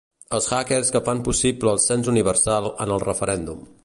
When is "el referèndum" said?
2.97-3.61